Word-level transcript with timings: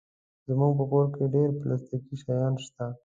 زموږ 0.47 0.71
په 0.79 0.85
کور 0.91 1.05
کې 1.15 1.23
ډېر 1.35 1.49
پلاستيکي 1.59 2.15
شیان 2.23 2.53
شته. 2.65 2.85